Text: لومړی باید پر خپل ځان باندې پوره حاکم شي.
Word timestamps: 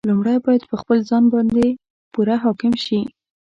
لومړی 0.09 0.37
باید 0.45 0.63
پر 0.69 0.77
خپل 0.81 0.97
ځان 1.09 1.23
باندې 1.33 1.65
پوره 2.13 2.35
حاکم 2.43 2.73
شي. 2.85 2.99